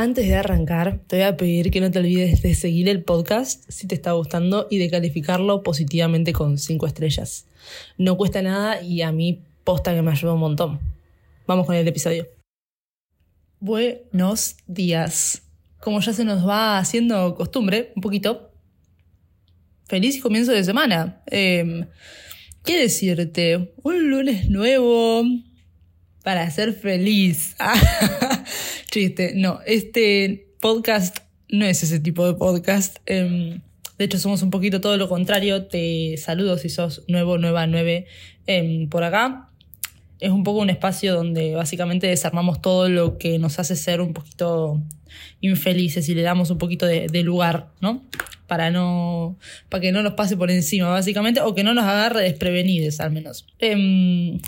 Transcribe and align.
Antes 0.00 0.26
de 0.28 0.34
arrancar, 0.34 0.98
te 1.08 1.16
voy 1.16 1.26
a 1.26 1.36
pedir 1.36 1.70
que 1.70 1.82
no 1.82 1.90
te 1.90 1.98
olvides 1.98 2.40
de 2.40 2.54
seguir 2.54 2.88
el 2.88 3.04
podcast 3.04 3.64
si 3.68 3.86
te 3.86 3.94
está 3.94 4.12
gustando 4.12 4.66
y 4.70 4.78
de 4.78 4.88
calificarlo 4.88 5.62
positivamente 5.62 6.32
con 6.32 6.56
5 6.56 6.86
estrellas. 6.86 7.44
No 7.98 8.16
cuesta 8.16 8.40
nada 8.40 8.80
y 8.80 9.02
a 9.02 9.12
mí 9.12 9.42
posta 9.62 9.94
que 9.94 10.00
me 10.00 10.10
ayuda 10.10 10.32
un 10.32 10.40
montón. 10.40 10.80
Vamos 11.46 11.66
con 11.66 11.74
el 11.74 11.86
episodio. 11.86 12.26
Buenos 13.58 14.56
días. 14.66 15.42
Como 15.80 16.00
ya 16.00 16.14
se 16.14 16.24
nos 16.24 16.48
va 16.48 16.78
haciendo 16.78 17.34
costumbre, 17.34 17.92
un 17.94 18.00
poquito. 18.00 18.52
Feliz 19.84 20.22
comienzo 20.22 20.52
de 20.52 20.64
semana. 20.64 21.20
Eh, 21.30 21.84
¿Qué 22.64 22.80
decirte? 22.80 23.74
Un 23.82 24.08
lunes 24.08 24.48
nuevo 24.48 25.24
para 26.22 26.50
ser 26.50 26.72
feliz. 26.72 27.54
Chiste, 28.90 29.34
no, 29.36 29.60
este 29.66 30.48
podcast 30.60 31.18
no 31.48 31.64
es 31.64 31.80
ese 31.84 32.00
tipo 32.00 32.26
de 32.26 32.34
podcast. 32.34 32.96
Em, 33.06 33.60
de 33.98 34.04
hecho, 34.04 34.18
somos 34.18 34.42
un 34.42 34.50
poquito 34.50 34.80
todo 34.80 34.96
lo 34.96 35.08
contrario. 35.08 35.66
Te 35.66 36.16
saludo 36.16 36.58
si 36.58 36.70
sos 36.70 37.04
nuevo, 37.06 37.38
nueva, 37.38 37.68
nueve 37.68 38.06
em, 38.48 38.88
por 38.88 39.04
acá. 39.04 39.48
Es 40.18 40.30
un 40.30 40.42
poco 40.42 40.58
un 40.58 40.70
espacio 40.70 41.14
donde 41.14 41.54
básicamente 41.54 42.08
desarmamos 42.08 42.60
todo 42.60 42.88
lo 42.88 43.16
que 43.16 43.38
nos 43.38 43.60
hace 43.60 43.76
ser 43.76 44.00
un 44.00 44.12
poquito 44.12 44.82
infelices 45.40 46.08
y 46.08 46.16
le 46.16 46.22
damos 46.22 46.50
un 46.50 46.58
poquito 46.58 46.84
de, 46.84 47.22
lugar, 47.22 47.68
¿no? 47.80 48.02
Para 48.48 48.72
no, 48.72 49.38
para 49.68 49.82
que 49.82 49.92
no 49.92 50.02
nos 50.02 50.14
pase 50.14 50.36
por 50.36 50.50
encima, 50.50 50.88
básicamente, 50.88 51.40
o 51.42 51.54
que 51.54 51.62
no 51.62 51.74
nos 51.74 51.84
agarre 51.84 52.24
desprevenidos, 52.24 52.98
al 52.98 53.12
menos. 53.12 53.46
Em, 53.60 54.40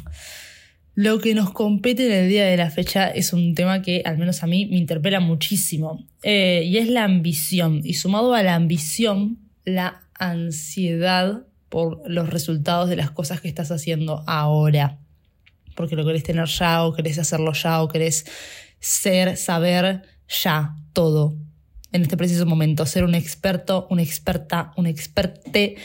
lo 0.95 1.20
que 1.20 1.34
nos 1.34 1.52
compete 1.52 2.06
en 2.06 2.24
el 2.24 2.28
día 2.28 2.45
de 2.45 2.56
la 2.56 2.70
fecha 2.70 3.09
es 3.09 3.33
un 3.33 3.55
tema 3.55 3.80
que 3.80 4.02
al 4.05 4.19
menos 4.19 4.42
a 4.42 4.46
mí 4.46 4.66
me 4.66 4.77
interpela 4.77 5.20
muchísimo. 5.20 6.05
Eh, 6.23 6.64
y 6.66 6.77
es 6.77 6.88
la 6.88 7.05
ambición. 7.05 7.80
Y 7.84 7.95
sumado 7.95 8.34
a 8.34 8.42
la 8.42 8.55
ambición 8.55 9.39
la 9.64 10.03
ansiedad 10.19 11.47
por 11.69 12.03
los 12.08 12.28
resultados 12.28 12.91
de 12.91 12.97
las 12.97 13.11
cosas 13.11 13.41
que 13.41 13.48
estás 13.48 13.70
haciendo 13.70 14.22
ahora. 14.27 14.98
Porque 15.75 15.97
lo 15.97 16.05
querés 16.05 16.25
tener 16.25 16.47
ya 16.47 16.84
o 16.84 16.92
querés 16.92 17.19
hacerlo 17.19 17.55
ya 17.55 17.83
o 17.83 17.88
querés 17.88 18.27
ser, 18.78 19.38
saber 19.38 20.03
ya 20.28 20.77
todo. 20.92 21.34
En 21.92 22.03
este 22.03 22.19
preciso 22.19 22.44
momento, 22.44 22.84
ser 22.84 23.05
un 23.05 23.14
experto, 23.14 23.86
una 23.88 24.03
experta, 24.03 24.72
un 24.77 24.86
experte 24.86 25.77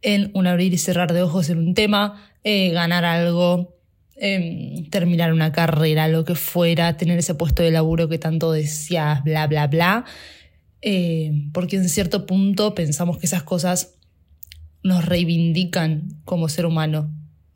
en 0.00 0.30
un 0.34 0.46
abrir 0.46 0.72
y 0.72 0.78
cerrar 0.78 1.12
de 1.12 1.22
ojos 1.22 1.50
en 1.50 1.58
un 1.58 1.74
tema, 1.74 2.30
eh, 2.44 2.70
ganar 2.70 3.04
algo, 3.04 3.75
Em, 4.18 4.88
terminar 4.88 5.30
una 5.34 5.52
carrera, 5.52 6.08
lo 6.08 6.24
que 6.24 6.34
fuera, 6.34 6.96
tener 6.96 7.18
ese 7.18 7.34
puesto 7.34 7.62
de 7.62 7.70
laburo 7.70 8.08
que 8.08 8.18
tanto 8.18 8.50
deseas, 8.50 9.22
bla, 9.24 9.46
bla, 9.46 9.66
bla. 9.66 10.04
Eh, 10.80 11.48
porque 11.52 11.76
en 11.76 11.88
cierto 11.90 12.24
punto 12.24 12.74
pensamos 12.74 13.18
que 13.18 13.26
esas 13.26 13.42
cosas 13.42 13.98
nos 14.82 15.04
reivindican 15.04 16.08
como 16.24 16.48
ser 16.48 16.64
humano, 16.64 17.12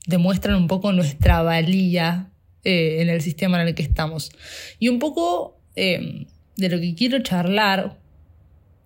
demuestran 0.06 0.56
un 0.56 0.66
poco 0.66 0.92
nuestra 0.92 1.40
valía 1.40 2.30
eh, 2.62 2.98
en 3.00 3.08
el 3.08 3.22
sistema 3.22 3.62
en 3.62 3.68
el 3.68 3.74
que 3.74 3.82
estamos. 3.82 4.30
Y 4.78 4.88
un 4.88 4.98
poco 4.98 5.62
em, 5.76 6.26
de 6.56 6.68
lo 6.68 6.78
que 6.78 6.94
quiero 6.94 7.22
charlar 7.22 7.98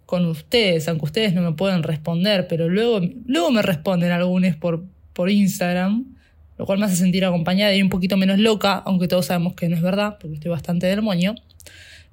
con 0.06 0.26
ustedes, 0.26 0.86
aunque 0.86 1.06
ustedes 1.06 1.34
no 1.34 1.42
me 1.42 1.56
pueden 1.56 1.82
responder, 1.82 2.46
pero 2.46 2.68
luego, 2.68 3.00
luego 3.26 3.50
me 3.50 3.62
responden 3.62 4.12
algunos 4.12 4.54
por, 4.54 4.84
por 5.12 5.28
Instagram 5.28 6.13
lo 6.56 6.66
cual 6.66 6.78
me 6.78 6.86
hace 6.86 6.96
sentir 6.96 7.24
acompañada 7.24 7.74
y 7.74 7.82
un 7.82 7.88
poquito 7.88 8.16
menos 8.16 8.38
loca, 8.38 8.74
aunque 8.86 9.08
todos 9.08 9.26
sabemos 9.26 9.54
que 9.54 9.68
no 9.68 9.76
es 9.76 9.82
verdad, 9.82 10.18
porque 10.20 10.34
estoy 10.34 10.50
bastante 10.50 10.86
del 10.86 11.02
moño. 11.02 11.34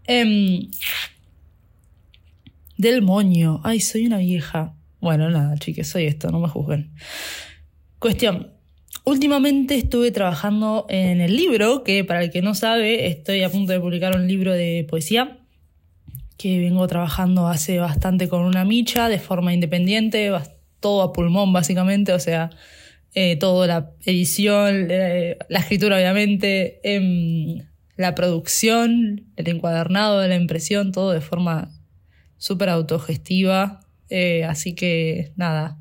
Em, 0.07 0.69
del 2.77 3.01
moño. 3.01 3.61
Ay, 3.63 3.79
soy 3.79 4.07
una 4.07 4.17
vieja. 4.17 4.73
Bueno, 4.99 5.29
nada, 5.29 5.55
chiques, 5.57 5.87
soy 5.87 6.05
esto, 6.05 6.31
no 6.31 6.39
me 6.39 6.47
juzguen. 6.47 6.91
Cuestión. 7.99 8.51
Últimamente 9.03 9.75
estuve 9.75 10.11
trabajando 10.11 10.85
en 10.89 11.21
el 11.21 11.35
libro, 11.35 11.83
que 11.83 12.03
para 12.03 12.23
el 12.23 12.29
que 12.29 12.43
no 12.43 12.53
sabe, 12.53 13.07
estoy 13.07 13.41
a 13.41 13.49
punto 13.49 13.73
de 13.73 13.79
publicar 13.79 14.15
un 14.15 14.27
libro 14.27 14.53
de 14.53 14.85
poesía, 14.87 15.39
que 16.37 16.59
vengo 16.59 16.85
trabajando 16.87 17.47
hace 17.47 17.79
bastante 17.79 18.27
con 18.29 18.41
una 18.41 18.63
micha, 18.63 19.09
de 19.09 19.17
forma 19.17 19.53
independiente, 19.53 20.31
todo 20.79 21.01
a 21.01 21.13
pulmón 21.13 21.51
básicamente, 21.53 22.13
o 22.13 22.19
sea, 22.19 22.51
eh, 23.13 23.37
la 23.41 23.91
edición, 24.05 24.87
eh, 24.89 25.37
la 25.49 25.59
escritura 25.59 25.97
obviamente, 25.97 26.79
em, 26.83 27.61
la 27.97 28.15
producción, 28.15 29.25
el 29.35 29.49
encuadernado, 29.49 30.25
la 30.25 30.35
impresión, 30.35 30.91
todo 30.91 31.11
de 31.11 31.21
forma 31.21 31.71
súper 32.37 32.69
autogestiva. 32.69 33.81
Eh, 34.09 34.43
así 34.45 34.75
que 34.75 35.33
nada, 35.35 35.77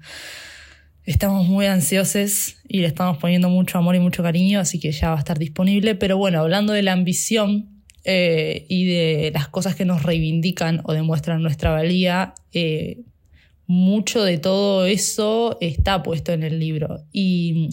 estamos 1.04 1.46
muy 1.46 1.66
ansiosos 1.66 2.56
y 2.68 2.80
le 2.80 2.88
estamos 2.88 3.18
poniendo 3.18 3.48
mucho 3.48 3.78
amor 3.78 3.94
y 3.94 4.00
mucho 4.00 4.22
cariño, 4.22 4.60
así 4.60 4.80
que 4.80 4.90
ya 4.92 5.10
va 5.10 5.16
a 5.16 5.20
estar 5.20 5.38
disponible. 5.38 5.94
Pero 5.94 6.16
bueno, 6.16 6.40
hablando 6.40 6.72
de 6.72 6.82
la 6.82 6.92
ambición 6.92 7.76
y 8.02 8.86
de 8.86 9.30
las 9.32 9.48
cosas 9.48 9.76
que 9.76 9.84
nos 9.84 10.02
reivindican 10.02 10.80
o 10.84 10.94
demuestran 10.94 11.42
nuestra 11.42 11.70
valía, 11.70 12.34
mucho 13.70 14.24
de 14.24 14.36
todo 14.36 14.84
eso 14.84 15.56
está 15.60 16.02
puesto 16.02 16.32
en 16.32 16.42
el 16.42 16.58
libro. 16.58 17.04
Y 17.12 17.70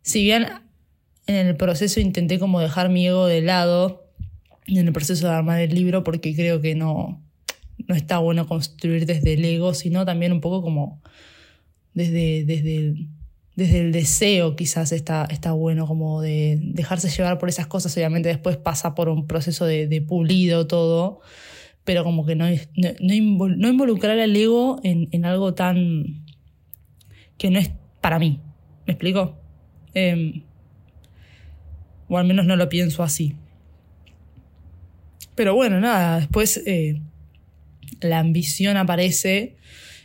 si 0.00 0.22
bien 0.22 0.46
en 1.26 1.46
el 1.48 1.54
proceso 1.54 2.00
intenté 2.00 2.38
como 2.38 2.60
dejar 2.60 2.88
mi 2.88 3.06
ego 3.06 3.26
de 3.26 3.42
lado, 3.42 4.10
en 4.66 4.86
el 4.86 4.92
proceso 4.94 5.26
de 5.26 5.34
armar 5.34 5.60
el 5.60 5.74
libro, 5.74 6.02
porque 6.02 6.34
creo 6.34 6.62
que 6.62 6.74
no, 6.74 7.22
no 7.86 7.94
está 7.94 8.16
bueno 8.16 8.46
construir 8.46 9.04
desde 9.04 9.34
el 9.34 9.44
ego, 9.44 9.74
sino 9.74 10.06
también 10.06 10.32
un 10.32 10.40
poco 10.40 10.62
como 10.62 11.02
desde, 11.92 12.46
desde, 12.46 12.76
el, 12.76 13.08
desde 13.54 13.80
el 13.80 13.92
deseo 13.92 14.56
quizás 14.56 14.92
está, 14.92 15.26
está 15.30 15.52
bueno, 15.52 15.86
como 15.86 16.22
de 16.22 16.58
dejarse 16.58 17.10
llevar 17.10 17.38
por 17.38 17.50
esas 17.50 17.66
cosas, 17.66 17.94
obviamente 17.98 18.30
después 18.30 18.56
pasa 18.56 18.94
por 18.94 19.10
un 19.10 19.26
proceso 19.26 19.66
de, 19.66 19.88
de 19.88 20.00
pulido 20.00 20.66
todo, 20.66 21.20
pero 21.88 22.04
como 22.04 22.26
que 22.26 22.36
no, 22.36 22.44
no, 22.44 23.14
involucrar 23.14 24.18
al 24.18 24.36
ego 24.36 24.78
en, 24.84 25.24
algo 25.24 25.54
tan 25.54 26.22
que 27.38 27.50
no 27.50 27.58
es 27.58 27.70
para 28.02 28.18
mí. 28.18 28.42
¿Me 28.86 28.92
explico? 28.92 29.40
Em, 29.94 30.42
o 32.06 32.18
al 32.18 32.26
menos 32.26 32.44
no 32.44 32.56
lo 32.56 32.68
pienso 32.68 33.02
así. 33.02 33.36
Pero 35.34 35.54
bueno, 35.54 35.80
nada, 35.80 36.18
después 36.18 36.62
eh, 36.66 37.00
la 38.02 38.18
ambición 38.18 38.76
aparece 38.76 39.56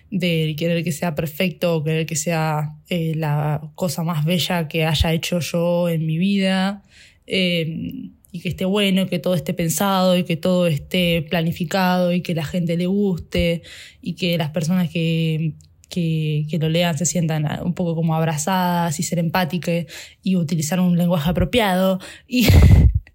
de 0.09 0.55
querer 0.57 0.85
que 0.85 0.93
sea 0.93 1.15
perfecto, 1.15 1.83
querer 1.83 2.05
que 2.05 2.15
sea 2.15 2.77
eh, 2.87 3.13
la 3.13 3.73
cosa 3.75 4.03
más 4.03 4.23
bella 4.23 4.69
que 4.69 4.85
haya 4.85 5.11
hecho 5.11 5.41
yo 5.41 5.89
en 5.89 6.05
mi 6.05 6.17
vida. 6.17 6.81
Em, 7.27 8.13
y 8.33 8.39
que 8.39 8.49
esté 8.49 8.65
bueno, 8.65 9.05
que 9.05 9.19
todo 9.19 9.35
esté 9.35 9.53
pensado 9.53 10.17
y 10.17 10.23
que 10.23 10.35
todo 10.35 10.65
esté 10.65 11.21
planificado 11.29 12.11
y 12.11 12.21
que 12.21 12.33
la 12.33 12.43
gente 12.43 12.75
le 12.75 12.87
guste 12.87 13.61
y 14.01 14.15
que 14.15 14.39
las 14.39 14.49
personas 14.49 14.89
que, 14.89 15.53
que, 15.87 16.57
lo 16.59 16.67
lean 16.67 16.97
se 16.97 17.05
sientan 17.05 17.45
un 17.63 17.75
poco 17.75 17.93
como 17.93 18.15
abrazadas 18.15 18.99
y 18.99 19.03
ser 19.03 19.19
empáticas 19.19 19.85
y 20.23 20.35
utilizar 20.35 20.79
un 20.79 20.97
lenguaje 20.97 21.29
apropiado 21.29 21.99
y, 22.27 22.47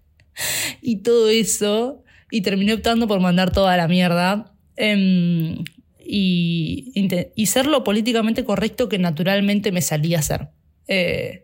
y 0.81 0.97
todo 1.03 1.27
eso. 1.27 2.01
Y 2.31 2.39
terminé 2.39 2.73
optando 2.73 3.05
por 3.05 3.19
mandar 3.19 3.51
toda 3.51 3.75
la 3.75 3.89
mierda. 3.89 4.53
Em, 4.77 5.65
y, 5.99 6.93
y 7.35 7.45
ser 7.47 7.67
lo 7.67 7.83
políticamente 7.83 8.45
correcto 8.45 8.87
que 8.87 8.99
naturalmente 8.99 9.73
me 9.73 9.81
salía 9.81 10.17
a 10.17 10.19
hacer. 10.21 10.47
Eh, 10.87 11.43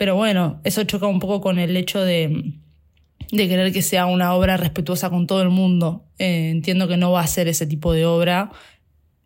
pero 0.00 0.16
bueno, 0.16 0.62
eso 0.64 0.82
choca 0.84 1.06
un 1.06 1.18
poco 1.18 1.42
con 1.42 1.58
el 1.58 1.76
hecho 1.76 2.00
de, 2.00 2.54
de 3.32 3.48
querer 3.48 3.72
que 3.72 3.82
sea 3.82 4.06
una 4.06 4.34
obra 4.34 4.56
respetuosa 4.56 5.10
con 5.10 5.26
todo 5.26 5.42
el 5.42 5.50
mundo. 5.50 6.04
Eh, 6.18 6.50
entiendo 6.50 6.88
que 6.88 6.96
no 6.96 7.12
va 7.12 7.20
a 7.20 7.26
ser 7.26 7.48
ese 7.48 7.66
tipo 7.66 7.92
de 7.92 8.06
obra, 8.06 8.50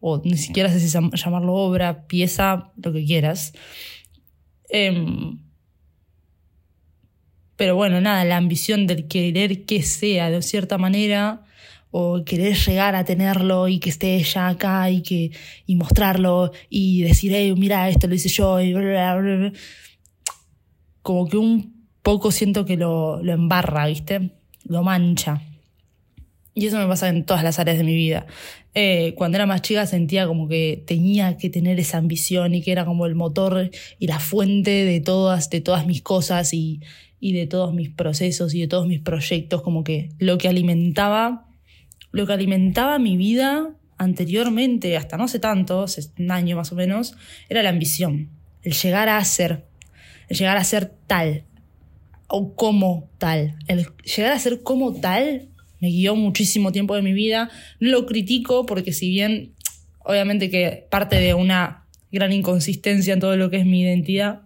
o 0.01 0.21
ni 0.25 0.37
siquiera 0.37 0.71
sé 0.71 0.81
si 0.81 0.89
llamarlo 0.89 1.55
obra, 1.55 2.07
pieza, 2.07 2.73
lo 2.83 2.93
que 2.93 3.05
quieras. 3.05 3.53
Em, 4.69 5.39
pero 7.57 7.77
bueno, 7.77 8.01
nada, 8.01 8.25
la 8.25 8.37
ambición 8.37 8.87
de 8.87 9.07
querer 9.07 9.65
que 9.65 9.83
sea 9.83 10.31
de 10.31 10.43
cierta 10.43 10.79
manera, 10.79 11.45
o 11.97 12.25
querer 12.25 12.57
llegar 12.57 12.97
a 12.97 13.05
tenerlo 13.05 13.69
y 13.69 13.79
que 13.79 13.91
esté 13.91 14.21
ya 14.25 14.49
acá 14.49 14.91
y 14.91 15.03
que 15.03 15.31
y 15.65 15.77
mostrarlo 15.77 16.51
y 16.69 17.03
decir, 17.03 17.33
hey, 17.33 17.55
mira, 17.57 17.89
esto 17.89 18.09
lo 18.09 18.17
hice 18.17 18.29
yo 18.29 18.61
y 18.61 18.73
bla, 18.75 19.15
bla, 19.17 19.37
bla 19.37 19.53
como 21.05 21.29
que 21.29 21.37
un 21.37 21.74
poco 22.05 22.31
siento 22.31 22.67
que 22.67 22.77
lo, 22.77 23.21
embarra, 23.25 23.87
¿viste? 23.87 24.31
Lo 24.65 24.85
mancha. 24.85 25.43
Y 26.55 26.67
eso 26.67 26.79
me 26.79 26.87
pasa 26.87 27.09
en 27.09 27.25
todas 27.25 27.43
las 27.43 27.59
áreas 27.59 27.79
de 27.79 27.85
mi 27.85 27.97
vida. 27.97 28.27
Eh, 28.75 29.15
cuando 29.17 29.37
era 29.37 29.47
más 29.47 29.63
chica 29.63 29.87
sentía 29.87 30.27
como 30.27 30.47
que 30.47 30.85
tenía 30.87 31.37
que 31.39 31.49
tener 31.49 31.81
esa 31.81 31.99
ambición 31.99 32.55
y 32.55 32.63
que 32.63 32.73
era 32.73 32.85
como 32.85 33.07
el 33.07 33.15
motor 33.15 33.71
y 33.99 34.07
la 34.07 34.21
fuente 34.21 34.85
de 34.85 35.01
todas, 35.01 35.49
de 35.49 35.63
todas 35.63 35.87
mis 35.87 36.03
cosas 36.03 36.53
y, 36.53 36.81
y 37.21 37.33
de 37.33 37.47
todos 37.47 37.73
mis 37.73 37.89
procesos 37.89 38.55
y 38.55 38.61
de 38.61 38.69
todos 38.69 38.87
mis 38.87 39.01
proyectos, 39.01 39.63
como 39.63 39.83
que 39.83 40.11
lo 40.19 40.37
que 40.37 40.49
alimentaba, 40.49 41.47
lo 42.13 42.27
que 42.27 42.35
alimentaba 42.35 42.99
mi 42.99 43.17
vida 43.17 43.71
anteriormente, 43.97 44.97
hasta 44.99 45.17
no 45.17 45.27
sé 45.27 45.39
tanto, 45.39 45.85
hace 45.85 46.03
un 46.19 46.31
año 46.31 46.55
más 46.57 46.71
o 46.71 46.75
menos, 46.75 47.17
era 47.49 47.63
la 47.63 47.71
ambición, 47.71 48.29
el 48.63 48.75
llegar 48.75 49.09
a 49.09 49.25
ser, 49.25 49.65
el 50.29 50.37
llegar 50.37 50.59
a 50.59 50.65
ser 50.65 50.93
tal, 51.07 51.45
o 52.37 52.57
como 52.57 53.09
tal. 53.19 53.57
El 53.69 53.87
llegar 54.03 54.33
a 54.33 54.39
ser 54.41 54.63
como 54.65 54.93
tal 54.93 55.51
me 55.81 55.89
guió 55.89 56.17
muchísimo 56.17 56.73
tiempo 56.73 56.97
de 56.97 57.03
mi 57.03 57.13
vida. 57.13 57.49
No 57.79 57.91
lo 57.91 58.07
critico 58.07 58.67
porque 58.67 58.93
si 58.93 59.09
bien 59.09 59.53
obviamente 60.01 60.51
que 60.51 60.85
parte 60.91 61.21
de 61.21 61.35
una 61.35 61.87
gran 62.11 62.33
inconsistencia 62.33 63.15
en 63.15 63.21
todo 63.21 63.37
lo 63.37 63.51
que 63.51 63.59
es 63.59 63.67
mi 63.67 63.83
identidad, 63.83 64.43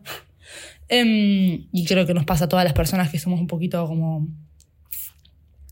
em, 0.88 1.66
y 1.72 1.86
creo 1.86 2.06
que 2.06 2.12
nos 2.12 2.26
pasa 2.26 2.44
a 2.44 2.48
todas 2.48 2.64
las 2.64 2.74
personas 2.74 3.10
que 3.10 3.18
somos 3.18 3.40
un 3.40 3.46
poquito 3.46 3.86
como 3.86 4.28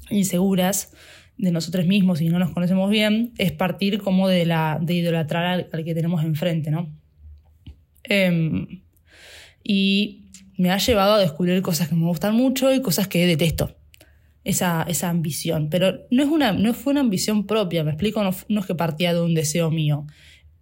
inseguras 0.09 0.95
de 1.37 1.51
nosotros 1.51 1.85
mismos 1.85 2.23
y 2.23 2.31
no 2.31 2.39
nos 2.39 2.53
conocemos 2.53 2.89
bien, 2.89 3.35
es 3.37 3.53
partir 3.53 3.99
como 3.99 4.27
de, 4.27 4.47
la, 4.47 4.79
de 4.81 4.95
idolatrar 4.95 5.69
al, 5.71 5.85
que 5.85 5.95
tenemos 5.95 6.25
enfrente, 6.25 6.71
¿no? 6.71 6.91
Em, 8.05 8.81
y 9.63 10.26
me 10.57 10.71
ha 10.71 10.79
llevado 10.79 11.15
a 11.15 11.19
descubrir 11.19 11.61
cosas 11.63 11.89
que 11.89 11.95
me 11.95 12.07
gustan 12.07 12.35
mucho 12.35 12.73
y 12.73 12.81
cosas 12.81 13.09
que 13.09 13.27
detesto 13.27 13.77
esa, 14.45 14.85
esa 14.89 15.11
ambición. 15.11 15.69
Pero 15.71 16.07
no, 16.11 16.23
es 16.23 16.29
una, 16.29 16.53
no 16.53 16.73
fue 16.73 16.93
una 16.93 17.01
ambición 17.01 17.47
propia, 17.47 17.85
me 17.85 17.91
explico, 17.91 18.23
no, 18.23 18.35
no 18.49 18.61
es 18.61 18.67
que 18.67 18.75
partía 18.75 19.13
de 19.13 19.21
un 19.21 19.35
deseo 19.35 19.71
mío. 19.71 20.07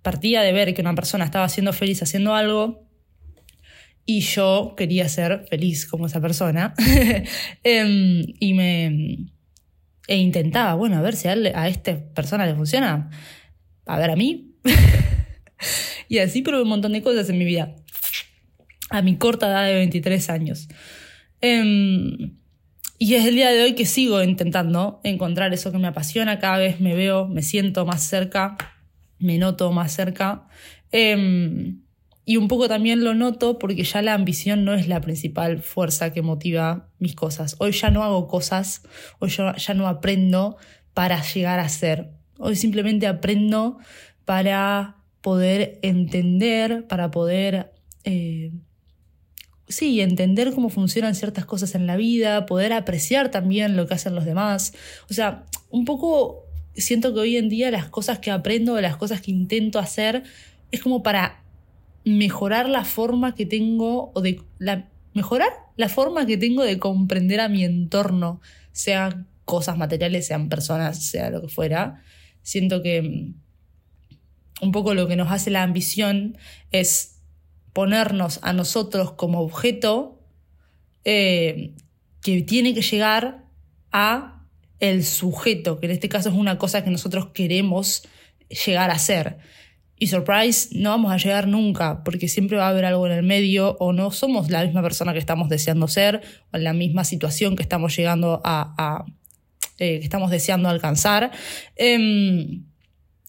Partía 0.02 0.42
de 0.42 0.52
ver 0.52 0.74
que 0.74 0.82
una 0.82 0.94
persona 0.94 1.24
estaba 1.24 1.48
siendo 1.48 1.72
feliz 1.72 2.02
haciendo 2.02 2.34
algo 2.34 2.84
y 4.06 4.20
yo 4.20 4.74
quería 4.76 5.08
ser 5.08 5.46
feliz 5.48 5.86
como 5.86 6.06
esa 6.06 6.20
persona. 6.20 6.74
Em, 7.64 8.24
y 8.40 8.54
me. 8.54 9.30
E 10.06 10.16
intentaba, 10.18 10.74
bueno, 10.74 10.98
a 10.98 11.00
ver 11.00 11.16
si 11.16 11.28
a, 11.28 11.32
a 11.32 11.68
esta 11.68 11.96
persona 12.14 12.44
le 12.44 12.54
funciona. 12.54 13.08
A 13.86 13.98
ver, 13.98 14.10
a 14.10 14.16
mí. 14.16 14.52
y 16.08 16.18
así 16.18 16.42
probé 16.42 16.62
un 16.62 16.68
montón 16.68 16.92
de 16.92 17.02
cosas 17.02 17.30
en 17.30 17.38
mi 17.38 17.46
vida. 17.46 17.74
A 18.94 19.02
mi 19.02 19.16
corta 19.16 19.48
edad 19.48 19.66
de 19.66 19.74
23 19.74 20.30
años. 20.30 20.68
Eh, 21.40 22.30
y 22.98 23.14
es 23.14 23.26
el 23.26 23.34
día 23.34 23.50
de 23.50 23.62
hoy 23.62 23.74
que 23.74 23.86
sigo 23.86 24.22
intentando 24.22 25.00
encontrar 25.02 25.52
eso 25.52 25.72
que 25.72 25.78
me 25.78 25.88
apasiona, 25.88 26.38
cada 26.38 26.58
vez 26.58 26.80
me 26.80 26.94
veo, 26.94 27.26
me 27.26 27.42
siento 27.42 27.84
más 27.84 28.02
cerca, 28.02 28.56
me 29.18 29.36
noto 29.36 29.72
más 29.72 29.92
cerca. 29.92 30.46
Em, 30.92 31.82
y 32.24 32.36
un 32.36 32.48
poco 32.48 32.68
también 32.68 33.02
lo 33.04 33.14
noto 33.14 33.58
porque 33.58 33.82
ya 33.82 34.00
la 34.00 34.14
ambición 34.14 34.64
no 34.64 34.74
es 34.74 34.86
la 34.86 35.00
principal 35.00 35.58
fuerza 35.58 36.12
que 36.12 36.22
motiva 36.22 36.88
mis 36.98 37.14
cosas. 37.16 37.56
Hoy 37.58 37.72
ya 37.72 37.90
no 37.90 38.04
hago 38.04 38.28
cosas, 38.28 38.82
hoy 39.18 39.28
ya 39.28 39.74
no 39.74 39.88
aprendo 39.88 40.56
para 40.94 41.20
llegar 41.20 41.58
a 41.58 41.68
ser. 41.68 42.12
Hoy 42.38 42.54
simplemente 42.56 43.08
aprendo 43.08 43.78
para 44.24 44.96
poder 45.20 45.80
entender, 45.82 46.86
para 46.86 47.10
poder 47.10 47.72
eh, 48.04 48.52
sí, 49.68 50.00
entender 50.00 50.52
cómo 50.52 50.68
funcionan 50.68 51.14
ciertas 51.14 51.44
cosas 51.44 51.74
en 51.74 51.86
la 51.86 51.96
vida, 51.96 52.46
poder 52.46 52.72
apreciar 52.72 53.30
también 53.30 53.76
lo 53.76 53.86
que 53.86 53.94
hacen 53.94 54.14
los 54.14 54.24
demás. 54.24 54.74
O 55.10 55.14
sea, 55.14 55.44
un 55.70 55.84
poco 55.84 56.44
siento 56.76 57.14
que 57.14 57.20
hoy 57.20 57.36
en 57.36 57.48
día 57.48 57.70
las 57.70 57.88
cosas 57.88 58.18
que 58.18 58.30
aprendo, 58.30 58.80
las 58.80 58.96
cosas 58.96 59.20
que 59.20 59.30
intento 59.30 59.78
hacer, 59.78 60.24
es 60.70 60.82
como 60.82 61.02
para 61.02 61.42
mejorar 62.04 62.68
la 62.68 62.84
forma 62.84 63.34
que 63.34 63.46
tengo 63.46 64.12
o 64.14 64.20
de 64.20 64.40
la, 64.58 64.88
mejorar 65.14 65.50
la 65.76 65.88
forma 65.88 66.26
que 66.26 66.36
tengo 66.36 66.62
de 66.62 66.78
comprender 66.78 67.40
a 67.40 67.48
mi 67.48 67.64
entorno, 67.64 68.40
sean 68.72 69.28
cosas 69.44 69.76
materiales, 69.76 70.26
sean 70.26 70.48
personas, 70.48 71.02
sea 71.04 71.30
lo 71.30 71.40
que 71.40 71.48
fuera. 71.48 72.02
Siento 72.42 72.82
que 72.82 73.02
mm, 73.02 73.34
un 74.62 74.72
poco 74.72 74.94
lo 74.94 75.08
que 75.08 75.16
nos 75.16 75.30
hace 75.30 75.50
la 75.50 75.62
ambición 75.62 76.36
es 76.70 77.13
ponernos 77.74 78.38
a 78.42 78.54
nosotros 78.54 79.12
como 79.12 79.40
objeto 79.40 80.22
eh, 81.04 81.74
que 82.22 82.40
tiene 82.42 82.72
que 82.72 82.80
llegar 82.80 83.44
a 83.92 84.46
el 84.80 85.04
sujeto, 85.04 85.78
que 85.78 85.86
en 85.86 85.92
este 85.92 86.08
caso 86.08 86.30
es 86.30 86.34
una 86.34 86.56
cosa 86.56 86.82
que 86.82 86.90
nosotros 86.90 87.28
queremos 87.34 88.08
llegar 88.66 88.90
a 88.90 88.98
ser. 88.98 89.38
Y 89.96 90.08
surprise, 90.08 90.68
no 90.72 90.90
vamos 90.90 91.12
a 91.12 91.16
llegar 91.16 91.46
nunca, 91.46 92.02
porque 92.04 92.28
siempre 92.28 92.56
va 92.56 92.66
a 92.66 92.70
haber 92.70 92.84
algo 92.84 93.06
en 93.06 93.12
el 93.12 93.22
medio, 93.22 93.76
o 93.78 93.92
no 93.92 94.10
somos 94.10 94.50
la 94.50 94.64
misma 94.64 94.82
persona 94.82 95.12
que 95.12 95.18
estamos 95.18 95.48
deseando 95.48 95.88
ser, 95.88 96.22
o 96.52 96.56
en 96.56 96.64
la 96.64 96.72
misma 96.72 97.04
situación 97.04 97.56
que 97.56 97.62
estamos 97.62 97.96
llegando 97.96 98.40
a, 98.44 99.04
eh, 99.78 99.98
que 99.98 100.04
estamos 100.04 100.30
deseando 100.30 100.68
alcanzar. 100.68 101.30
Em, 101.76 102.64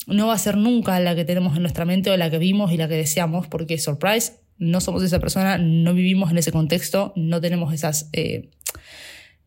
no 0.07 0.27
va 0.27 0.33
a 0.33 0.37
ser 0.37 0.57
nunca 0.57 0.99
la 0.99 1.15
que 1.15 1.25
tenemos 1.25 1.55
en 1.55 1.61
nuestra 1.61 1.85
mente 1.85 2.11
o 2.11 2.17
la 2.17 2.29
que 2.29 2.37
vimos 2.37 2.71
y 2.71 2.77
la 2.77 2.87
que 2.87 2.95
deseamos, 2.95 3.47
porque 3.47 3.77
surprise, 3.77 4.33
no 4.57 4.81
somos 4.81 5.03
esa 5.03 5.19
persona, 5.19 5.57
no 5.57 5.93
vivimos 5.93 6.31
en 6.31 6.37
ese 6.37 6.51
contexto, 6.51 7.13
no 7.15 7.41
tenemos 7.41 7.73
esas, 7.73 8.09
eh, 8.13 8.51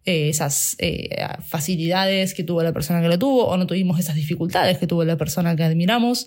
eh, 0.04 0.28
esas 0.28 0.76
eh, 0.78 1.08
facilidades 1.46 2.34
que 2.34 2.44
tuvo 2.44 2.62
la 2.62 2.72
persona 2.72 3.00
que 3.00 3.08
lo 3.08 3.18
tuvo, 3.18 3.46
o 3.46 3.56
no 3.56 3.66
tuvimos 3.66 3.98
esas 3.98 4.16
dificultades 4.16 4.78
que 4.78 4.86
tuvo 4.86 5.04
la 5.04 5.16
persona 5.16 5.56
que 5.56 5.64
admiramos. 5.64 6.26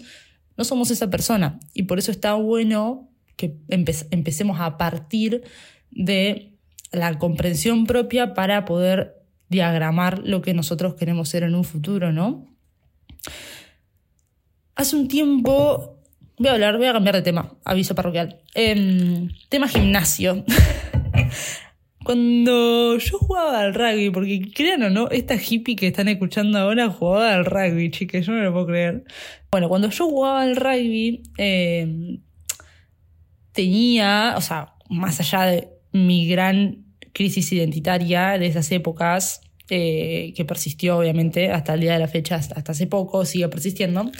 No 0.57 0.63
somos 0.63 0.91
esa 0.91 1.09
persona. 1.09 1.59
Y 1.73 1.83
por 1.83 1.99
eso 1.99 2.11
está 2.11 2.33
bueno 2.33 3.09
que 3.35 3.57
empecemos 3.69 4.59
a 4.59 4.77
partir 4.77 5.43
de 5.91 6.57
la 6.91 7.17
comprensión 7.17 7.85
propia 7.85 8.33
para 8.33 8.65
poder 8.65 9.15
diagramar 9.49 10.19
lo 10.19 10.41
que 10.41 10.53
nosotros 10.53 10.95
queremos 10.95 11.29
ser 11.29 11.43
en 11.43 11.55
un 11.55 11.63
futuro, 11.63 12.11
¿no? 12.11 12.47
Hace 14.75 14.95
un 14.95 15.07
tiempo, 15.07 15.97
voy 16.37 16.47
a 16.47 16.53
hablar, 16.53 16.77
voy 16.77 16.87
a 16.87 16.93
cambiar 16.93 17.15
de 17.15 17.21
tema, 17.21 17.53
aviso 17.65 17.93
parroquial. 17.93 18.39
Em, 18.55 19.29
tema 19.49 19.67
gimnasio. 19.67 20.43
Cuando 22.03 22.97
yo 22.97 23.17
jugaba 23.19 23.59
al 23.59 23.75
rugby, 23.75 24.09
porque 24.09 24.51
crean 24.53 24.81
o 24.83 24.89
no, 24.89 25.09
esta 25.09 25.35
hippie 25.35 25.75
que 25.75 25.87
están 25.87 26.07
escuchando 26.07 26.57
ahora 26.57 26.89
jugaba 26.89 27.35
al 27.35 27.45
rugby, 27.45 27.91
chicas, 27.91 28.25
yo 28.25 28.33
no 28.33 28.41
lo 28.41 28.51
puedo 28.51 28.67
creer. 28.67 29.03
Bueno, 29.51 29.69
cuando 29.69 29.89
yo 29.89 30.05
jugaba 30.05 30.41
al 30.41 30.55
rugby, 30.55 31.21
em, 31.37 32.21
tenía, 33.51 34.33
o 34.35 34.41
sea, 34.41 34.73
más 34.89 35.19
allá 35.19 35.45
de 35.45 35.69
mi 35.91 36.27
gran 36.27 36.85
crisis 37.13 37.51
identitaria 37.51 38.39
de 38.39 38.47
esas 38.47 38.71
épocas, 38.71 39.41
eh, 39.69 40.33
que 40.35 40.43
persistió 40.43 40.97
obviamente 40.97 41.51
hasta 41.51 41.75
el 41.75 41.81
día 41.81 41.93
de 41.93 41.99
la 41.99 42.07
fecha, 42.07 42.35
hasta 42.35 42.71
hace 42.71 42.87
poco, 42.87 43.25
sigue 43.25 43.47
persistiendo 43.47 44.11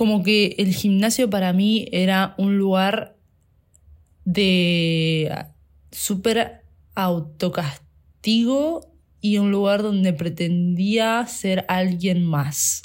como 0.00 0.22
que 0.22 0.54
el 0.56 0.72
gimnasio 0.72 1.28
para 1.28 1.52
mí 1.52 1.86
era 1.92 2.34
un 2.38 2.56
lugar 2.56 3.18
de 4.24 5.30
súper 5.92 6.62
autocastigo 6.94 8.94
y 9.20 9.36
un 9.36 9.50
lugar 9.50 9.82
donde 9.82 10.14
pretendía 10.14 11.26
ser 11.26 11.66
alguien 11.68 12.24
más. 12.24 12.80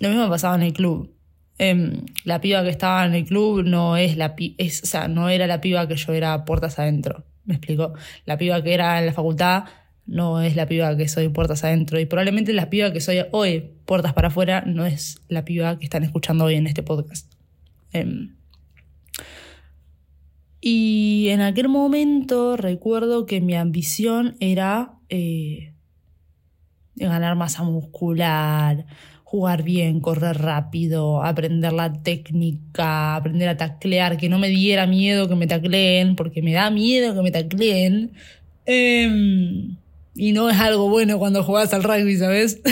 Lo 0.00 0.10
mismo 0.10 0.28
pasaba 0.28 0.54
en 0.56 0.64
el 0.64 0.74
club. 0.74 1.14
Em, 1.56 2.04
la 2.24 2.42
piba 2.42 2.62
que 2.62 2.68
estaba 2.68 3.06
en 3.06 3.14
el 3.14 3.24
club 3.24 3.64
no 3.64 3.96
es 3.96 4.18
la 4.18 4.36
es, 4.58 4.82
o 4.82 4.86
sea, 4.86 5.08
no 5.08 5.30
era 5.30 5.46
la 5.46 5.62
piba 5.62 5.88
que 5.88 5.96
yo 5.96 6.12
era 6.12 6.44
puertas 6.44 6.78
adentro. 6.78 7.24
¿Me 7.46 7.54
explico? 7.54 7.94
La 8.26 8.36
piba 8.36 8.62
que 8.62 8.74
era 8.74 8.98
en 8.98 9.06
la 9.06 9.14
facultad 9.14 9.64
no 10.08 10.40
es 10.40 10.56
la 10.56 10.66
piba 10.66 10.96
que 10.96 11.06
soy 11.06 11.28
puertas 11.28 11.64
adentro 11.64 12.00
y 12.00 12.06
probablemente 12.06 12.54
la 12.54 12.70
piba 12.70 12.92
que 12.92 13.00
soy 13.00 13.18
hoy 13.30 13.72
puertas 13.84 14.14
para 14.14 14.28
afuera 14.28 14.64
no 14.66 14.86
es 14.86 15.20
la 15.28 15.44
piba 15.44 15.78
que 15.78 15.84
están 15.84 16.02
escuchando 16.02 16.46
hoy 16.46 16.54
en 16.54 16.66
este 16.66 16.82
podcast. 16.82 17.30
Em, 17.92 18.34
y 20.60 21.28
en 21.28 21.42
aquel 21.42 21.68
momento 21.68 22.56
recuerdo 22.56 23.26
que 23.26 23.42
mi 23.42 23.54
ambición 23.54 24.36
era 24.40 24.94
eh, 25.10 25.74
ganar 26.96 27.36
masa 27.36 27.62
muscular, 27.62 28.86
jugar 29.24 29.62
bien, 29.62 30.00
correr 30.00 30.38
rápido, 30.38 31.22
aprender 31.22 31.74
la 31.74 31.92
técnica, 31.92 33.14
aprender 33.14 33.50
a 33.50 33.58
taclear, 33.58 34.16
que 34.16 34.30
no 34.30 34.38
me 34.38 34.48
diera 34.48 34.86
miedo 34.86 35.28
que 35.28 35.36
me 35.36 35.46
tacleen, 35.46 36.16
porque 36.16 36.40
me 36.40 36.54
da 36.54 36.70
miedo 36.70 37.14
que 37.14 37.22
me 37.22 37.30
tacleen. 37.30 38.12
Em, 38.64 39.76
y 40.18 40.32
no 40.32 40.50
es 40.50 40.58
algo 40.58 40.88
bueno 40.88 41.18
cuando 41.18 41.44
jugás 41.44 41.72
al 41.72 41.84
rugby, 41.84 42.16
¿sabes? 42.18 42.60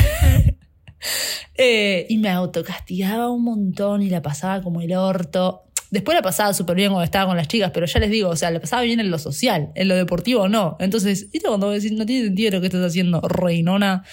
Eh, 1.58 2.06
y 2.10 2.18
me 2.18 2.28
autocastigaba 2.28 3.30
un 3.30 3.44
montón 3.44 4.02
y 4.02 4.10
la 4.10 4.20
pasaba 4.20 4.60
como 4.60 4.82
el 4.82 4.92
orto. 4.94 5.62
Después 5.90 6.14
la 6.14 6.20
pasaba 6.20 6.52
súper 6.52 6.76
bien 6.76 6.90
cuando 6.90 7.04
estaba 7.04 7.26
con 7.26 7.36
las 7.36 7.48
chicas, 7.48 7.70
pero 7.72 7.86
ya 7.86 8.00
les 8.00 8.10
digo, 8.10 8.28
o 8.28 8.36
sea, 8.36 8.50
la 8.50 8.60
pasaba 8.60 8.82
bien 8.82 9.00
en 9.00 9.10
lo 9.10 9.18
social, 9.18 9.70
en 9.74 9.88
lo 9.88 9.94
deportivo 9.94 10.48
no. 10.48 10.76
Entonces, 10.80 11.30
¿viste 11.30 11.48
cuando 11.48 11.70
decís, 11.70 11.92
no 11.92 12.04
tiene 12.04 12.26
sentido 12.26 12.50
lo 12.50 12.60
que 12.60 12.66
estás 12.66 12.84
haciendo, 12.84 13.20
reinona? 13.22 14.04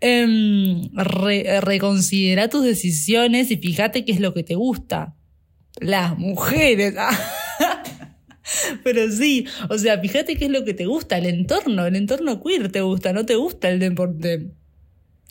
Eh, 0.00 0.90
reconsidera 1.60 2.48
tus 2.48 2.64
decisiones 2.64 3.50
y 3.50 3.56
fíjate 3.56 4.04
qué 4.04 4.12
es 4.12 4.20
lo 4.20 4.34
que 4.34 4.42
te 4.42 4.56
gusta. 4.56 5.14
Las 5.80 6.18
mujeres. 6.18 6.94
Pero 8.84 9.10
sí, 9.10 9.46
o 9.68 9.78
sea, 9.78 9.98
fíjate 10.00 10.36
qué 10.36 10.46
es 10.46 10.50
lo 10.50 10.64
que 10.64 10.74
te 10.74 10.86
gusta, 10.86 11.18
el 11.18 11.26
entorno, 11.26 11.86
el 11.86 11.96
entorno 11.96 12.42
queer 12.42 12.70
te 12.70 12.80
gusta, 12.80 13.12
no 13.12 13.26
te 13.26 13.36
gusta 13.36 13.68
el 13.68 13.78
deporte. 13.78 14.50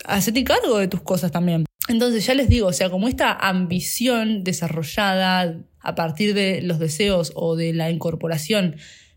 Hacete 0.06 0.44
cargo 0.44 0.78
de 0.78 0.88
tus 0.88 1.02
cosas 1.02 1.32
también. 1.32 1.66
Entonces 1.88 2.26
ya 2.26 2.36
les 2.36 2.50
digo, 2.50 2.68
o 2.68 2.74
sea, 2.74 2.90
como 2.90 3.08
esta 3.08 3.34
ambición 3.34 4.44
desarrollada 4.44 5.60
a 5.80 5.96
partir 5.96 6.34
de 6.34 6.62
los 6.62 6.80
deseos 6.80 7.32
o 7.36 7.56
de 7.56 7.74
la 7.74 7.90
incorporación 7.90 8.76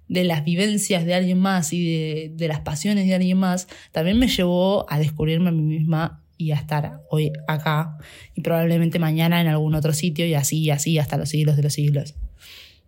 de 0.09 0.25
las 0.25 0.45
vivencias 0.45 1.05
de 1.05 1.15
alguien 1.15 1.39
más 1.39 1.73
y 1.73 2.29
de, 2.29 2.49
las 2.49 2.61
pasiones 2.61 3.07
de 3.07 3.15
alguien 3.15 3.39
más, 3.39 3.69
también 3.93 4.19
me 4.19 4.29
llevó 4.29 4.91
a 4.91 4.99
descubrirme 4.99 5.49
a 5.49 5.53
mí 5.53 5.63
misma 5.63 6.23
y 6.37 6.51
a 6.51 6.57
estar 6.57 7.01
hoy 7.11 7.33
acá 7.47 7.99
y 8.35 8.41
probablemente 8.41 8.99
mañana 8.99 9.41
en 9.41 9.47
algún 9.47 9.75
otro 9.75 9.93
sitio 9.93 10.27
y 10.27 10.35
así 10.35 10.61
y 10.61 10.71
así 10.71 10.99
hasta 10.99 11.17
los 11.17 11.29
siglos 11.29 11.57
de 11.57 11.63
los 11.63 11.73
siglos. 11.73 12.15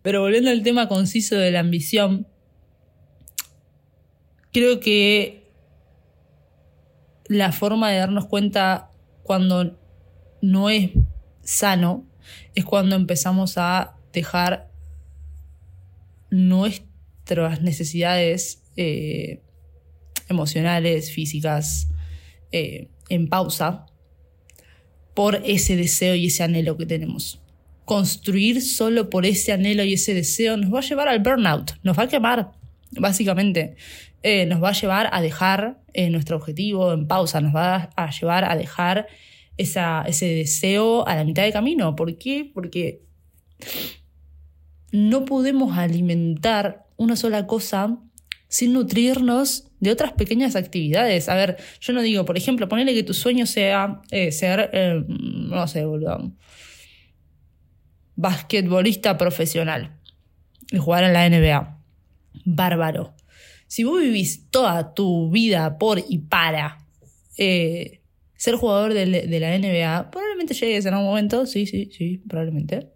Pero 0.05 0.21
volviendo 0.21 0.51
al 0.51 0.61
tema 0.61 0.87
conciso 0.87 1.35
de 1.35 1.49
la 1.49 1.61
ambición, 1.61 2.27
creo 4.53 4.79
que 4.79 5.49
la 7.25 7.51
forma 7.51 7.89
de 7.89 7.97
darnos 7.97 8.27
cuenta 8.27 8.91
cuando 9.23 9.79
no 10.43 10.69
es 10.69 10.91
sano 11.41 12.05
es 12.53 12.65
cuando 12.65 12.95
empezamos 12.95 13.57
a 13.57 13.95
dejar 14.13 14.69
nuestras 16.29 17.63
necesidades 17.63 18.61
eh, 18.77 19.41
emocionales, 20.29 21.11
físicas, 21.11 21.87
eh, 22.51 22.89
en 23.09 23.27
pausa 23.27 23.87
por 25.15 25.41
ese 25.45 25.75
deseo 25.75 26.13
y 26.13 26.27
ese 26.27 26.43
anhelo 26.43 26.77
que 26.77 26.85
tenemos 26.85 27.41
construir 27.85 28.61
solo 28.61 29.09
por 29.09 29.25
ese 29.25 29.53
anhelo 29.53 29.83
y 29.83 29.93
ese 29.93 30.13
deseo 30.13 30.57
nos 30.57 30.73
va 30.73 30.79
a 30.79 30.81
llevar 30.81 31.07
al 31.07 31.19
burnout, 31.19 31.73
nos 31.83 31.97
va 31.97 32.03
a 32.03 32.07
quemar, 32.07 32.51
básicamente. 32.91 33.75
Eh, 34.27 34.47
nos 34.47 34.61
va 34.61 34.69
a 34.69 34.73
llevar 34.73 35.09
a 35.11 35.21
dejar 35.21 35.77
eh, 35.93 36.09
nuestro 36.09 36.35
objetivo 36.37 36.91
en 36.93 37.07
pausa, 37.07 37.41
nos 37.41 37.55
va 37.55 37.91
a 37.95 38.09
llevar 38.09 38.43
a 38.43 38.55
dejar 38.55 39.05
esa, 39.55 40.03
ese 40.07 40.25
deseo 40.25 41.07
a 41.07 41.15
la 41.15 41.23
mitad 41.23 41.43
de 41.43 41.53
camino. 41.53 41.95
¿Por 41.95 42.17
qué? 42.17 42.49
Porque 42.51 43.01
no 44.91 45.25
podemos 45.25 45.77
alimentar 45.77 46.87
una 46.97 47.15
sola 47.15 47.45
cosa 47.45 47.99
sin 48.47 48.73
nutrirnos 48.73 49.67
de 49.79 49.91
otras 49.91 50.13
pequeñas 50.13 50.55
actividades. 50.55 51.29
A 51.29 51.35
ver, 51.35 51.57
yo 51.79 51.93
no 51.93 52.01
digo, 52.01 52.25
por 52.25 52.35
ejemplo, 52.35 52.67
ponerle 52.67 52.95
que 52.95 53.03
tu 53.03 53.13
sueño 53.13 53.45
sea 53.45 54.01
eh, 54.09 54.31
ser, 54.31 54.71
no 55.07 55.67
sé, 55.67 55.85
boludo, 55.85 56.31
basquetbolista 58.15 59.17
profesional 59.17 59.97
y 60.71 60.77
jugar 60.77 61.03
en 61.03 61.13
la 61.13 61.29
NBA. 61.29 61.77
Bárbaro. 62.45 63.13
Si 63.67 63.83
vos 63.83 64.01
vivís 64.01 64.49
toda 64.51 64.93
tu 64.93 65.29
vida 65.31 65.77
por 65.77 65.99
y 66.07 66.19
para 66.19 66.77
eh, 67.37 68.01
ser 68.35 68.55
jugador 68.55 68.93
de, 68.93 69.05
la 69.05 69.57
NBA, 69.57 70.11
probablemente 70.11 70.53
llegues 70.53 70.85
en 70.85 70.93
algún 70.93 71.09
momento, 71.09 71.45
sí, 71.45 71.65
sí, 71.65 71.89
sí, 71.91 72.21
probablemente. 72.27 72.91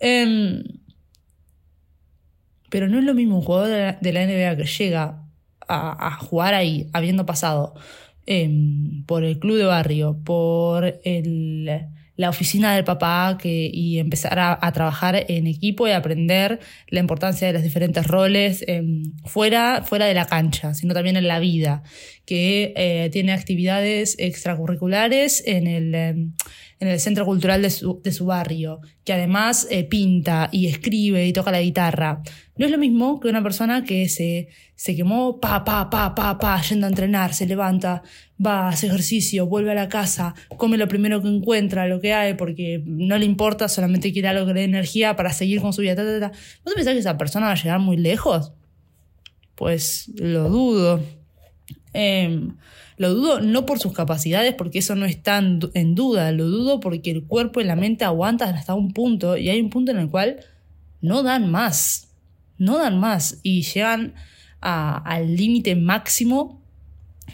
Em, 0.00 0.62
pero 2.70 2.88
no 2.88 2.98
es 2.98 3.04
lo 3.04 3.14
mismo 3.14 3.36
un 3.36 3.42
jugador 3.42 3.96
de 4.00 4.12
la, 4.12 4.26
NBA 4.26 4.56
que 4.56 4.64
llega 4.64 5.24
a, 5.68 6.16
jugar 6.20 6.54
ahí, 6.54 6.88
habiendo 6.92 7.26
pasado 7.26 7.74
em, 8.26 9.04
por 9.04 9.22
el 9.24 9.38
club 9.38 9.58
de 9.58 9.64
barrio, 9.64 10.18
por 10.24 11.00
el 11.04 11.88
la 12.18 12.30
oficina 12.30 12.74
del 12.74 12.82
papá 12.82 13.38
que, 13.40 13.70
y 13.72 14.00
empezar 14.00 14.40
a, 14.40 14.72
trabajar 14.72 15.24
en 15.28 15.46
equipo 15.46 15.86
y 15.86 15.92
aprender 15.92 16.58
la 16.88 16.98
importancia 16.98 17.46
de 17.46 17.52
los 17.52 17.62
diferentes 17.62 18.04
roles 18.08 18.64
em, 18.66 19.04
fuera, 19.24 19.84
fuera 19.84 20.06
de 20.06 20.14
la 20.14 20.26
cancha, 20.26 20.74
sino 20.74 20.94
también 20.94 21.16
en 21.16 21.28
la 21.28 21.38
vida, 21.38 21.84
que 22.26 22.72
eh, 22.74 23.08
tiene 23.12 23.32
actividades 23.32 24.16
extracurriculares 24.18 25.44
en 25.46 25.68
el, 25.68 25.94
em, 25.94 26.32
en 26.80 26.88
el 26.88 27.00
centro 27.00 27.24
cultural 27.24 27.62
de 27.62 27.70
su, 27.70 28.00
de 28.02 28.12
su 28.12 28.26
barrio, 28.26 28.80
que 29.04 29.12
además 29.12 29.66
eh, 29.70 29.84
pinta 29.84 30.48
y 30.52 30.66
escribe 30.66 31.26
y 31.26 31.32
toca 31.32 31.50
la 31.50 31.60
guitarra. 31.60 32.22
No 32.56 32.66
es 32.66 32.70
lo 32.70 32.78
mismo 32.78 33.20
que 33.20 33.28
una 33.28 33.42
persona 33.42 33.84
que 33.84 34.08
se, 34.08 34.48
se 34.74 34.94
quemó, 34.94 35.40
pa, 35.40 35.64
pa, 35.64 35.90
pa, 35.90 36.14
pa, 36.14 36.38
pa, 36.38 36.62
yendo 36.62 36.86
a 36.86 36.88
entrenar, 36.88 37.34
se 37.34 37.46
levanta, 37.46 38.02
va, 38.44 38.68
hace 38.68 38.86
ejercicio, 38.86 39.46
vuelve 39.46 39.72
a 39.72 39.74
la 39.74 39.88
casa, 39.88 40.34
come 40.56 40.76
lo 40.76 40.86
primero 40.88 41.20
que 41.20 41.28
encuentra, 41.28 41.88
lo 41.88 42.00
que 42.00 42.14
hay, 42.14 42.34
porque 42.34 42.82
no 42.84 43.18
le 43.18 43.24
importa, 43.24 43.68
solamente 43.68 44.12
quiere 44.12 44.28
algo 44.28 44.46
que 44.46 44.54
le 44.54 44.60
dé 44.60 44.66
energía 44.66 45.16
para 45.16 45.32
seguir 45.32 45.60
con 45.60 45.72
su 45.72 45.82
vida. 45.82 45.94
¿No 45.94 46.00
te 46.00 46.74
pensás 46.74 46.94
que 46.94 47.00
esa 47.00 47.18
persona 47.18 47.46
va 47.46 47.52
a 47.52 47.56
llegar 47.56 47.80
muy 47.80 47.96
lejos? 47.96 48.52
Pues 49.56 50.10
lo 50.14 50.48
dudo. 50.48 51.17
Em, 52.00 52.54
lo 52.96 53.12
dudo 53.12 53.40
no 53.40 53.66
por 53.66 53.80
sus 53.80 53.92
capacidades, 53.92 54.54
porque 54.54 54.78
eso 54.78 54.94
no 54.94 55.04
está 55.04 55.38
en 55.38 55.94
duda, 55.96 56.30
lo 56.30 56.46
dudo 56.46 56.78
porque 56.78 57.10
el 57.10 57.24
cuerpo 57.24 57.60
y 57.60 57.64
la 57.64 57.74
mente 57.74 58.04
aguantan 58.04 58.54
hasta 58.54 58.74
un 58.74 58.92
punto 58.92 59.36
y 59.36 59.48
hay 59.48 59.60
un 59.60 59.68
punto 59.68 59.90
en 59.90 59.98
el 59.98 60.08
cual 60.08 60.36
no 61.00 61.24
dan 61.24 61.50
más, 61.50 62.08
no 62.56 62.78
dan 62.78 63.00
más 63.00 63.40
y 63.42 63.62
llegan 63.62 64.14
al 64.60 65.36
límite 65.36 65.74
máximo 65.74 66.62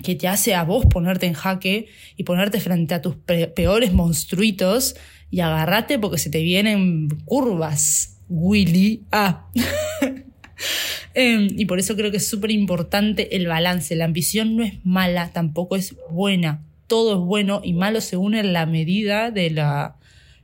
que 0.03 0.15
te 0.15 0.29
hace 0.29 0.55
a 0.55 0.65
vos 0.65 0.87
ponerte 0.87 1.27
en 1.27 1.35
jaque 1.35 1.89
y 2.17 2.25
ponerte 2.25 2.59
frente 2.59 2.95
a 2.95 3.03
tus 3.03 3.17
peores 3.17 3.93
monstruitos 3.93 4.97
y 5.31 5.41
agarrate 5.41 5.99
porque 5.99 6.17
se 6.17 6.31
te 6.31 6.43
vienen 6.43 7.09
curvas, 7.27 8.19
Willy. 8.31 9.05
Ah. 9.13 9.47
Em, 11.15 11.49
y 11.57 11.67
por 11.67 11.79
eso 11.79 11.97
creo 11.97 12.11
que 12.11 12.17
es 12.19 12.27
súper 12.27 12.51
importante 12.51 13.37
el 13.37 13.47
balance. 13.47 13.95
La 13.97 14.05
ambición 14.05 14.57
no 14.57 14.65
es 14.65 14.85
mala, 14.85 15.33
tampoco 15.33 15.77
es 15.77 15.95
buena. 16.11 16.63
Todo 16.87 17.15
es 17.15 17.21
bueno 17.21 17.61
y 17.65 17.73
malo 17.73 18.01
según 18.01 18.35
en 18.35 18.53
la 18.53 18.67
medida 18.67 19.31
de 19.31 19.51
la, 19.51 19.97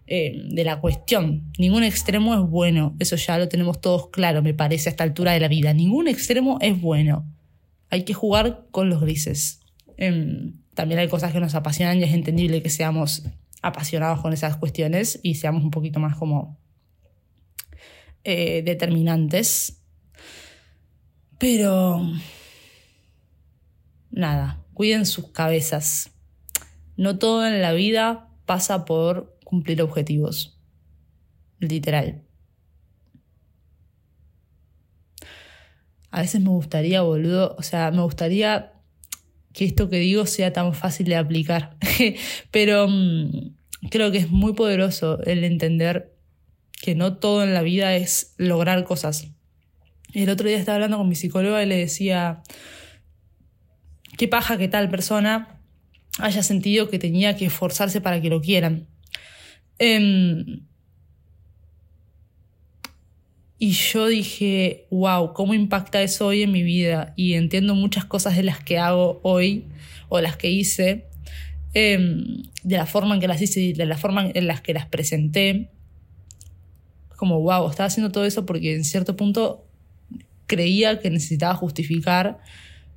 em, 0.07 0.49
de 0.51 0.65
la 0.65 0.81
cuestión. 0.81 1.53
Ningún 1.59 1.83
extremo 1.83 2.35
es 2.35 2.41
bueno. 2.41 2.95
Eso 2.99 3.17
ya 3.17 3.39
lo 3.39 3.49
tenemos 3.49 3.81
todos 3.81 4.09
claro, 4.11 4.43
me 4.43 4.55
parece, 4.55 4.89
a 4.89 4.93
esta 4.93 5.05
altura 5.05 5.33
de 5.33 5.41
la 5.41 5.49
vida. 5.49 5.75
Ningún 5.75 6.09
extremo 6.09 6.59
es 6.61 6.81
bueno 6.81 7.27
hay 7.91 8.05
que 8.05 8.15
jugar 8.15 8.67
con 8.71 8.89
los 8.89 9.01
grises. 9.01 9.61
Em, 9.97 10.55
también 10.75 11.01
hay 11.01 11.09
cosas 11.09 11.33
que 11.33 11.41
nos 11.41 11.55
apasionan 11.55 11.99
y 11.99 12.05
es 12.05 12.15
entendible 12.15 12.63
que 12.63 12.71
seamos 12.71 13.25
apasionados 13.61 14.21
con 14.21 14.33
esas 14.33 14.57
cuestiones 14.57 15.21
y 15.23 15.35
seamos 15.35 15.63
un 15.63 15.71
poquito 15.71 16.01
más 16.01 16.17
como 16.17 16.59
eh, 18.25 18.63
determinantes. 18.65 19.80
Pero 21.41 22.01
nada, 24.13 24.63
cuiden 24.73 25.07
sus 25.07 25.31
cabezas. 25.31 26.13
No 26.97 27.19
todo 27.19 27.45
en 27.45 27.61
la 27.61 27.73
vida 27.73 28.29
pasa 28.47 28.85
por 28.85 29.37
cumplir 29.45 29.83
objetivos. 29.83 30.61
Literal. 31.59 32.23
a 36.11 36.21
veces 36.21 36.41
me 36.41 36.51
gustaría, 36.51 37.03
boludo, 37.03 37.55
o 37.59 37.63
sea, 37.63 37.91
me 37.91 38.03
gustaría 38.03 38.73
que 39.53 39.65
esto 39.65 39.89
que 39.89 39.99
digo 39.99 40.27
sea 40.27 40.53
tan 40.53 40.75
fácil 40.75 41.07
de 41.07 41.17
aplicar. 41.17 41.77
Pero 42.51 42.89
mm, 42.89 43.55
creo 43.91 44.11
que 44.11 44.19
es 44.19 44.31
muy 44.31 44.53
poderoso 44.55 45.23
el 45.23 45.45
entender 45.45 46.17
que 46.83 46.95
no 46.95 47.17
todo 47.17 47.43
en 47.43 47.55
la 47.55 47.63
vida 47.63 47.95
es 47.95 48.35
lograr 48.39 48.85
cosas. 48.85 49.29
El 50.13 50.29
otro 50.31 50.49
día 50.49 50.59
estaba 50.59 50.77
hablando 50.77 50.99
con 50.99 51.09
mi 51.09 51.15
psicóloga 51.15 51.63
y 51.63 51.67
le 51.67 51.77
decía, 51.77 52.43
qué 54.17 54.29
paja 54.29 54.59
que 54.59 54.69
tal 54.69 54.91
persona 54.91 55.61
haya 56.19 56.43
sentido 56.43 56.91
que 56.91 56.99
tenía 56.99 57.37
que 57.37 57.47
esforzarse 57.47 58.01
para 58.01 58.21
que 58.21 58.29
lo 58.29 58.41
quieran. 58.41 58.89
Em, 59.79 60.67
y 63.59 63.73
yo 63.73 64.07
dije, 64.09 64.87
wow, 64.91 65.33
¿cómo 65.33 65.55
impacta 65.55 66.03
eso 66.03 66.27
hoy 66.27 66.43
en 66.43 66.53
mi 66.53 66.63
vida? 66.63 67.13
Y 67.17 67.35
entiendo 67.35 67.75
muchas 67.75 68.05
cosas 68.05 68.37
de 68.37 68.43
las 68.43 68.59
que 68.63 68.79
hago 68.79 69.21
hoy 69.23 69.67
o 70.09 70.21
las 70.21 70.37
que 70.37 70.51
hice, 70.51 71.07
em, 71.73 72.43
de 72.65 72.77
la 72.77 72.87
forma 72.87 73.15
en 73.15 73.21
que 73.21 73.29
las 73.29 73.41
hice 73.41 73.73
de 73.75 73.87
la 73.87 73.97
forma 73.97 74.29
en 74.35 74.47
las 74.47 74.61
que 74.61 74.75
las 74.75 74.87
presenté. 74.87 75.71
Como, 77.17 77.41
wow, 77.41 77.71
estaba 77.71 77.87
haciendo 77.87 78.11
todo 78.11 78.25
eso 78.25 78.45
porque 78.45 78.75
en 78.75 78.85
cierto 78.85 79.17
punto 79.17 79.70
creía 80.51 80.99
que 80.99 81.11
necesitaba 81.11 81.55
justificar 81.55 82.39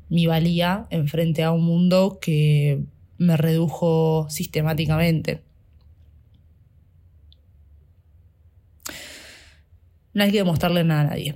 mi 0.10 0.26
valía 0.26 0.88
en 0.90 1.08
frente 1.08 1.44
a 1.44 1.52
un 1.52 1.64
mundo 1.64 2.18
que 2.20 2.82
me 3.18 3.38
redujo 3.38 4.28
sistemáticamente. 4.30 5.44
no 10.14 10.24
hay 10.24 10.32
que 10.32 10.38
demostrarle 10.38 10.84
nada 10.84 11.02
a 11.02 11.04
nadie. 11.06 11.36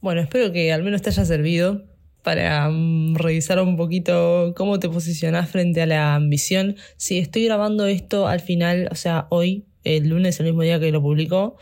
Bueno, 0.00 0.20
espero 0.20 0.52
que 0.52 0.72
al 0.72 0.82
menos 0.82 1.02
te 1.02 1.10
haya 1.10 1.24
servido 1.24 1.84
para 2.22 2.68
mm, 2.70 3.16
revisar 3.16 3.60
un 3.60 3.76
poquito 3.76 4.54
cómo 4.56 4.78
te 4.78 4.88
posicionas 4.88 5.50
frente 5.50 5.82
a 5.82 5.86
la 5.86 6.14
ambición. 6.14 6.76
Si 6.96 7.18
estoy 7.18 7.44
grabando 7.44 7.86
esto 7.86 8.26
al 8.26 8.40
final, 8.40 8.88
o 8.90 8.94
sea, 8.94 9.26
hoy, 9.30 9.66
el 9.84 10.08
lunes, 10.08 10.40
el 10.40 10.46
mismo 10.46 10.62
día 10.62 10.80
que 10.80 10.92
lo 10.92 11.02
publicó, 11.02 11.56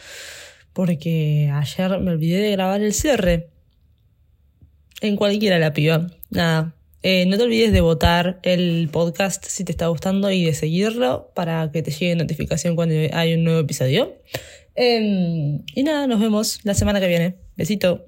porque 0.72 1.50
ayer 1.52 2.00
me 2.00 2.12
olvidé 2.12 2.40
de 2.40 2.52
grabar 2.52 2.80
el 2.82 2.92
cierre. 2.92 3.50
En 5.00 5.16
cualquiera 5.16 5.58
la 5.58 5.72
piba. 5.72 6.08
Nada. 6.30 6.74
Eh, 7.02 7.26
no 7.26 7.36
te 7.36 7.44
olvides 7.44 7.72
de 7.72 7.80
votar 7.80 8.40
el 8.42 8.88
podcast 8.90 9.44
si 9.46 9.62
te 9.62 9.70
está 9.70 9.86
gustando 9.86 10.30
y 10.32 10.44
de 10.44 10.52
seguirlo 10.52 11.30
para 11.34 11.70
que 11.70 11.82
te 11.82 11.92
llegue 11.92 12.16
notificación 12.16 12.74
cuando 12.74 12.94
hay 13.12 13.34
un 13.34 13.44
nuevo 13.44 13.60
episodio. 13.60 14.16
Em, 14.74 15.62
y 15.74 15.82
nada, 15.84 16.06
nos 16.06 16.20
vemos 16.20 16.60
la 16.64 16.74
semana 16.74 17.00
que 17.00 17.08
viene. 17.08 17.36
Besito. 17.56 18.06